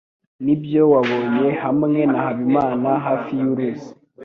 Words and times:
Nibyo 0.43 0.81
wabonye 0.93 1.47
hamwe 1.63 1.99
na 2.11 2.17
Habimana 2.25 2.89
hafi 3.05 3.31
yuruzi? 3.41 3.89